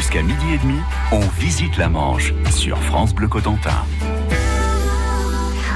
[0.00, 0.80] Jusqu'à midi et demi,
[1.12, 3.84] on visite la Manche sur France Bleu Cotentin.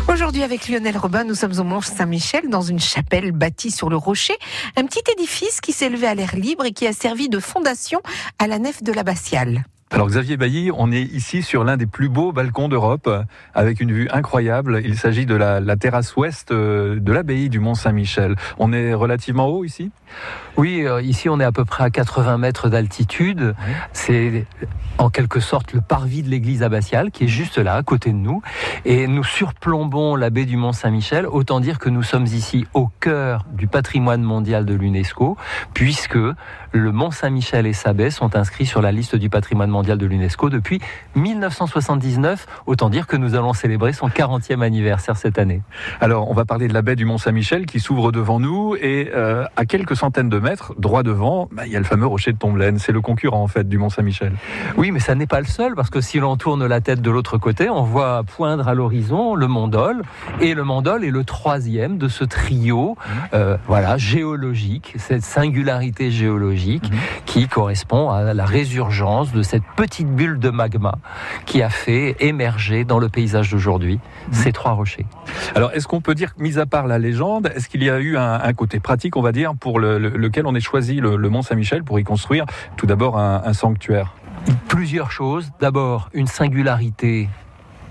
[0.08, 3.97] Aujourd'hui, avec Lionel Robin, nous sommes au Mont Saint-Michel, dans une chapelle bâtie sur le
[3.97, 4.33] rocher,
[4.76, 8.00] un petit édifice qui s'est à l'air libre et qui a servi de fondation
[8.39, 9.66] à la nef de l'abbatiale.
[9.95, 13.09] Alors Xavier Bailly, on est ici sur l'un des plus beaux balcons d'Europe,
[13.55, 14.81] avec une vue incroyable.
[14.85, 18.35] Il s'agit de la, la, terrasse ouest euh, de l'abbaye du Mont Saint-Michel.
[18.59, 19.93] On est relativement haut ici?
[20.57, 23.55] Oui, euh, ici on est à peu près à 80 mètres d'altitude.
[23.93, 24.47] C'est
[24.99, 28.16] en quelque sorte le parvis de l'église abbatiale qui est juste là, à côté de
[28.16, 28.43] nous.
[28.85, 31.24] Et nous surplombons la baie du Mont Saint-Michel.
[31.29, 35.37] Autant dire que nous sommes ici au cœur du patrimoine mondial de l'UNESCO,
[35.73, 36.19] puisque
[36.73, 40.06] le Mont Saint-Michel et sa baie sont inscrits sur la liste du patrimoine mondial de
[40.06, 40.80] l'UNESCO depuis
[41.15, 42.47] 1979.
[42.66, 45.60] Autant dire que nous allons célébrer son 40e anniversaire cette année.
[46.01, 49.10] Alors, on va parler de la baie du Mont Saint-Michel qui s'ouvre devant nous et
[49.15, 52.33] euh, à quelques centaines de mètres, droit devant, bah, il y a le fameux rocher
[52.33, 52.79] de Tomblaine.
[52.79, 54.33] C'est le concurrent en fait du Mont Saint-Michel.
[54.77, 57.10] Oui, mais ça n'est pas le seul parce que si l'on tourne la tête de
[57.10, 60.02] l'autre côté, on voit poindre à l'horizon le Mont Dol
[60.40, 62.96] et le Mont Dol est le troisième de ce trio,
[63.35, 66.96] euh, voilà, géologique, cette singularité géologique mmh.
[67.27, 70.94] qui correspond à la résurgence de cette petite bulle de magma
[71.47, 74.00] qui a fait émerger dans le paysage d'aujourd'hui
[74.33, 75.06] ces trois rochers.
[75.55, 78.17] Alors, est-ce qu'on peut dire, mis à part la légende, est-ce qu'il y a eu
[78.17, 81.17] un, un, côté pratique, on va dire, pour le, le, lequel on ait choisi le,
[81.17, 84.14] le Mont Saint-Michel pour y construire tout d'abord un, un sanctuaire?
[84.69, 85.50] Plusieurs choses.
[85.61, 87.28] D'abord, une singularité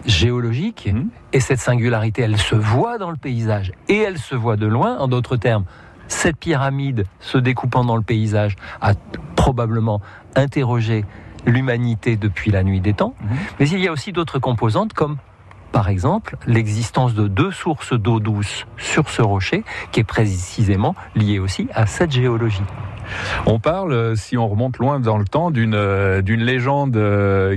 [0.06, 1.08] géologique, mmh.
[1.32, 4.98] et cette singularité, elle se voit dans le paysage, et elle se voit de loin,
[4.98, 5.66] en d'autres termes.
[6.08, 8.94] Cette pyramide se découpant dans le paysage a
[9.36, 10.02] probablement
[10.36, 11.06] interrogé
[11.46, 13.36] l'humanité depuis la nuit des temps, mmh.
[13.60, 15.18] mais il y a aussi d'autres composantes comme
[15.72, 21.40] par exemple l'existence de deux sources d'eau douce sur ce rocher qui est précisément liée
[21.40, 22.62] aussi à cette géologie.
[23.46, 26.94] On parle, si on remonte loin dans le temps, d'une d'une légende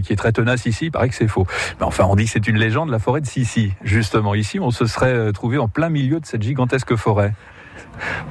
[0.02, 0.86] qui est très tenace ici.
[0.86, 1.46] Il paraît que c'est faux.
[1.78, 3.72] Mais enfin, on dit que c'est une légende de la forêt de Sissi.
[3.82, 7.32] Justement, ici, on se serait trouvé en plein milieu de cette gigantesque forêt.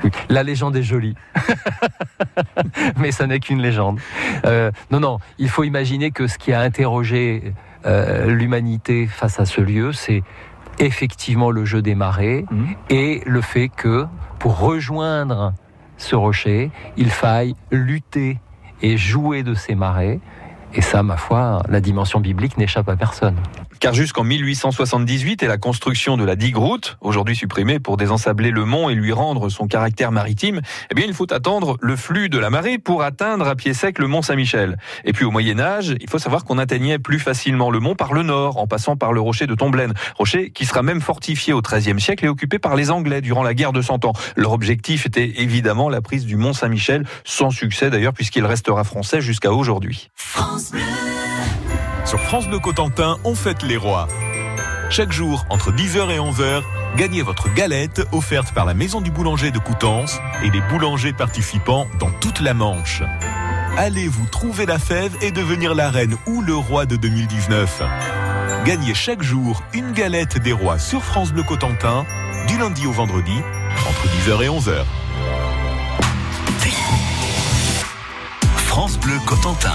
[0.03, 1.15] Oui, la légende est jolie,
[2.97, 3.99] mais ça n'est qu'une légende.
[4.45, 7.53] Euh, non, non, il faut imaginer que ce qui a interrogé
[7.85, 10.23] euh, l'humanité face à ce lieu, c'est
[10.79, 12.65] effectivement le jeu des marées mmh.
[12.89, 14.05] et le fait que
[14.39, 15.53] pour rejoindre
[15.97, 18.39] ce rocher, il faille lutter
[18.81, 20.19] et jouer de ces marées.
[20.73, 23.37] Et ça, ma foi, la dimension biblique n'échappe à personne.
[23.85, 28.65] Car jusqu'en 1878 et la construction de la digue route, aujourd'hui supprimée pour désensabler le
[28.65, 32.39] mont et lui rendre son caractère maritime, eh bien il faut attendre le flux de
[32.39, 34.79] la marée pour atteindre à pied sec le mont Saint-Michel.
[35.03, 38.13] Et puis au Moyen Âge, il faut savoir qu'on atteignait plus facilement le mont par
[38.13, 41.61] le nord, en passant par le rocher de Tomblaine, rocher qui sera même fortifié au
[41.61, 44.13] XIIIe siècle et occupé par les Anglais durant la guerre de Cent Ans.
[44.35, 49.21] Leur objectif était évidemment la prise du mont Saint-Michel, sans succès d'ailleurs puisqu'il restera français
[49.21, 50.09] jusqu'à aujourd'hui.
[50.15, 50.71] France.
[52.05, 54.07] Sur France Bleu Cotentin, on fête les rois.
[54.91, 56.61] Chaque jour, entre 10h et 11h,
[56.97, 61.87] gagnez votre galette offerte par la Maison du Boulanger de Coutances et les boulangers participants
[61.99, 63.01] dans toute la Manche.
[63.75, 67.81] Allez vous trouver la fève et devenir la reine ou le roi de 2019.
[68.65, 72.05] Gagnez chaque jour une galette des rois sur France Bleu Cotentin,
[72.47, 73.35] du lundi au vendredi,
[73.89, 74.85] entre 10h et 11h.
[78.67, 79.73] France Bleu Cotentin.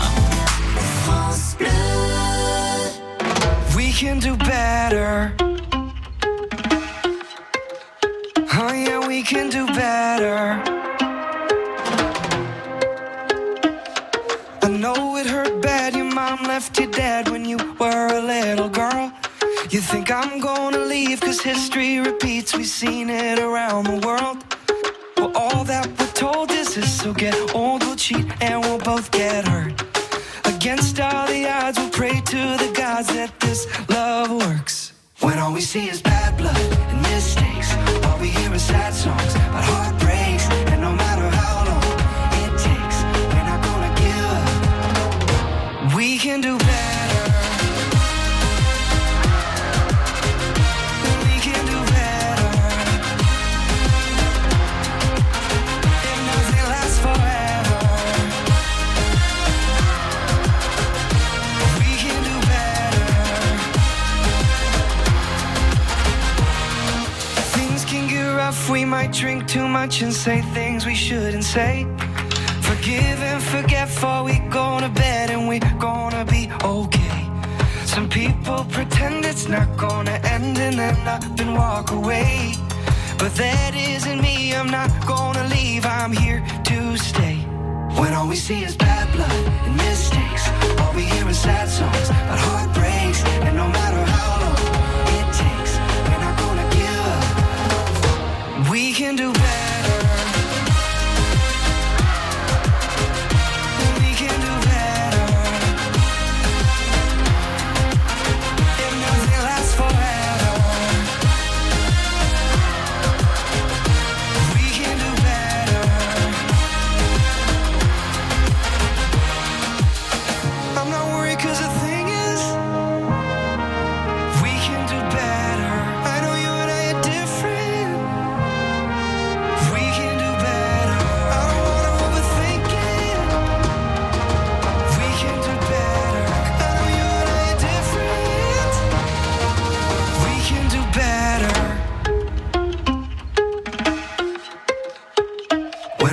[1.05, 1.90] France Bleu.
[4.01, 5.35] Can do better.
[8.55, 10.59] Oh yeah, we can do better.
[14.63, 15.95] I know it hurt bad.
[15.95, 19.13] Your mom left you dead when you were a little girl.
[19.69, 22.57] You think I'm gonna leave cause history repeats.
[22.57, 24.39] We've seen it around the world.
[25.19, 27.03] Well, all that we're told is this.
[27.03, 29.90] So get old, we'll cheat, and we'll both get hurt.
[30.61, 34.93] Against all the odds, we'll pray to the gods that this love works.
[35.21, 36.90] When all we see is bad blood
[69.21, 71.85] drink too much and say things we shouldn't say.
[72.63, 77.19] Forgive and forget before we go to bed and we're gonna be okay.
[77.85, 82.55] Some people pretend it's not gonna end and then up and walk away.
[83.19, 87.37] But that isn't me, I'm not gonna leave, I'm here to stay.
[88.01, 90.10] When all we see is bad blood and mistakes,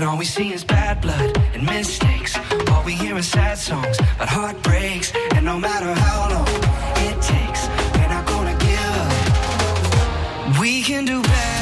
[0.07, 2.37] all we see is bad blood and mistakes.
[2.71, 5.11] All we hear is sad songs about heartbreaks.
[5.35, 6.47] And no matter how long
[7.07, 10.59] it takes, we're not gonna give up.
[10.59, 11.56] We can do better.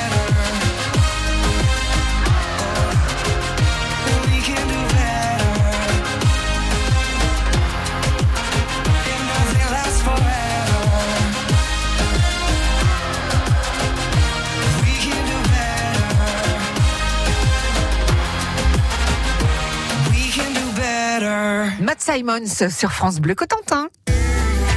[21.81, 23.89] Matt Simons sur France Bleu Cotentin.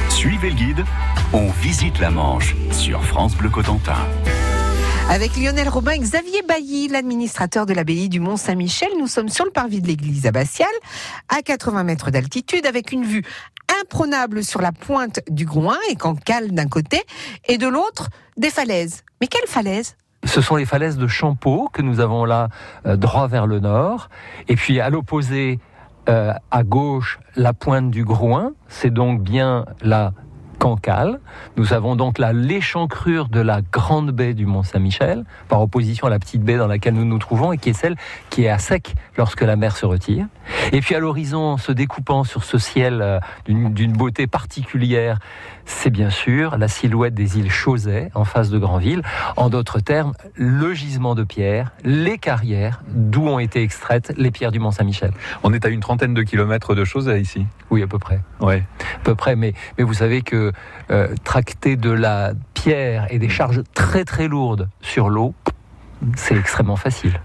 [0.09, 0.83] Suivez le guide,
[1.31, 3.95] on visite la Manche sur France Bleu Cotentin.
[5.09, 9.51] Avec Lionel Robin et Xavier Bailly, l'administrateur de l'abbaye du Mont-Saint-Michel, nous sommes sur le
[9.51, 10.67] parvis de l'église abbatiale,
[11.29, 13.23] à 80 mètres d'altitude, avec une vue
[13.81, 17.01] imprenable sur la pointe du Groin et Cancale d'un côté,
[17.47, 19.03] et de l'autre, des falaises.
[19.21, 19.95] Mais quelles falaises?
[20.25, 22.49] Ce sont les falaises de Champeau que nous avons là,
[22.85, 24.09] euh, droit vers le nord.
[24.49, 25.59] Et puis à l'opposé,
[26.07, 28.53] euh, à gauche, la pointe du Groin.
[28.67, 30.13] C'est donc bien la
[30.59, 31.19] Cancale.
[31.57, 36.19] Nous avons donc là l'échancrure de la grande baie du Mont-Saint-Michel, par opposition à la
[36.19, 37.95] petite baie dans laquelle nous nous trouvons et qui est celle
[38.29, 40.27] qui est à sec lorsque la mer se retire.
[40.71, 45.19] Et puis à l'horizon, se découpant sur ce ciel euh, d'une beauté particulière,
[45.65, 49.01] c'est bien sûr la silhouette des îles Chausey en face de Granville.
[49.37, 54.51] En d'autres termes, le gisement de pierres, les carrières d'où ont été extraites les pierres
[54.51, 55.11] du Mont-Saint-Michel.
[55.43, 57.45] On est à une trentaine de kilomètres de choses ici.
[57.69, 58.19] Oui, à peu près.
[58.39, 58.63] Ouais.
[58.95, 60.48] à peu près, mais, mais vous savez que
[60.91, 65.33] euh, tracter de la pierre et des charges très très lourdes sur l'eau,
[66.15, 67.19] c'est extrêmement facile.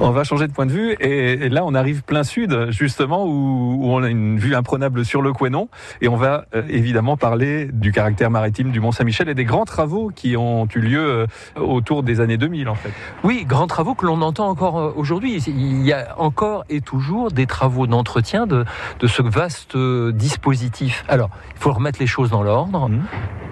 [0.00, 3.24] On va changer de point de vue et, et là on arrive plein sud justement
[3.24, 5.68] où, où on a une vue imprenable sur le Quénon
[6.00, 9.64] et on va euh, évidemment parler du caractère maritime du Mont Saint-Michel et des grands
[9.64, 11.26] travaux qui ont eu lieu euh,
[11.60, 12.92] autour des années 2000 en fait.
[13.22, 15.42] Oui, grands travaux que l'on entend encore euh, aujourd'hui.
[15.46, 18.64] Il y a encore et toujours des travaux d'entretien de,
[19.00, 21.04] de ce vaste dispositif.
[21.08, 22.88] Alors, il faut remettre les choses dans l'ordre.
[22.88, 23.02] Mhm.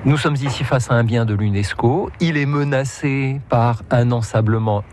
[0.05, 2.11] Nous sommes ici face à un bien de l'UNESCO.
[2.19, 4.11] Il est menacé par un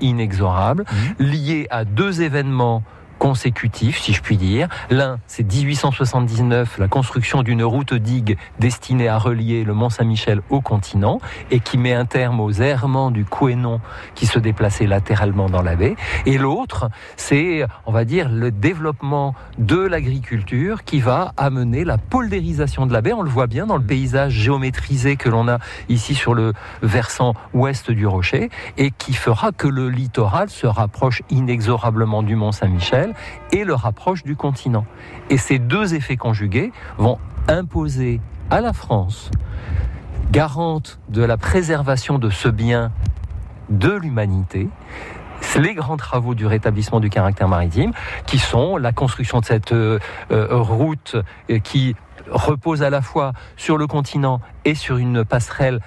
[0.02, 0.86] inexorable,
[1.20, 2.84] lié à deux événements
[3.20, 4.68] consécutifs, si je puis dire.
[4.90, 11.20] L'un, c'est 1879, la construction d'une route digue destinée à relier le Mont-Saint-Michel au continent
[11.52, 13.82] et qui met un terme aux errements du Quénon
[14.16, 15.96] qui se déplaçait latéralement dans la baie.
[16.26, 22.86] Et l'autre, c'est, on va dire, le développement de l'agriculture qui va amener la poldérisation
[22.86, 23.14] de la baie.
[23.14, 27.34] On le voit bien dans le paysage géométrisé que l'on a ici sur le versant
[27.54, 32.36] ouest du rocher et qui fera que le littoral se rapproche inexorablement du
[33.52, 34.86] Et le rapproche du continent.
[35.30, 39.32] Et ces deux effets conjugués vont imposer à la France,
[40.32, 42.92] garante de la préservation de ce bien
[43.70, 44.68] de l'humanité,
[45.58, 47.92] les grands travaux du rétablissement du caractère maritime,
[48.26, 50.00] qui sont la construction de cette euh,
[50.32, 51.16] euh, route
[51.50, 51.96] euh, qui
[52.30, 55.80] repose à la fois sur le continent et sur une passerelle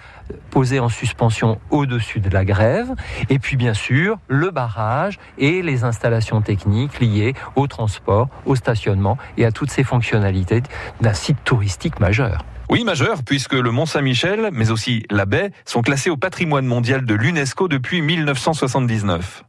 [0.50, 2.94] posée en suspension au-dessus de la grève,
[3.28, 9.18] et puis bien sûr le barrage et les installations techniques liées au transport, au stationnement
[9.36, 10.62] et à toutes ces fonctionnalités
[11.00, 12.44] d'un site touristique majeur.
[12.72, 17.04] Oui, majeur, puisque le Mont Saint-Michel, mais aussi la baie, sont classés au patrimoine mondial
[17.04, 19.40] de l'UNESCO depuis 1979.